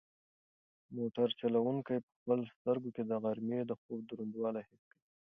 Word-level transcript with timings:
موټر 0.95 1.27
چلونکی 1.39 1.95
په 2.05 2.09
خپلو 2.17 2.43
سترګو 2.53 2.89
کې 2.95 3.03
د 3.05 3.11
غرمې 3.23 3.59
د 3.65 3.71
خوب 3.81 3.99
دروندوالی 4.09 4.63
حس 4.67 4.81
کوي. 4.91 4.99